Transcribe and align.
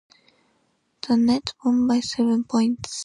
The 1.07 1.15
Nets 1.15 1.53
won 1.63 1.85
by 1.85 1.99
seven 1.99 2.43
points. 2.45 2.99